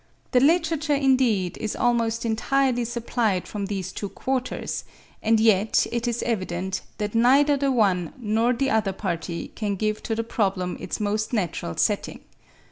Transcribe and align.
The 0.31 0.39
literature 0.39 0.95
indeed 0.95 1.59
is 1.59 1.75
almost 1.75 2.25
entirely 2.25 2.85
supplied 2.85 3.47
from 3.47 3.67
these 3.67 3.91
two 3.91 4.09
quarters: 4.09 4.83
and 5.21 5.39
yet 5.39 5.85
it 5.91 6.07
is 6.07 6.23
evident 6.23 6.81
that 6.97 7.13
neither 7.13 7.55
the 7.55 7.71
one 7.71 8.11
nor 8.17 8.51
the 8.51 8.71
other 8.71 8.93
party 8.93 9.49
can 9.53 9.75
give 9.75 10.01
to 10.01 10.15
the 10.15 10.23
problem 10.23 10.75
its 10.79 10.99
most 10.99 11.33
natural 11.33 11.77
setting. 11.77 12.21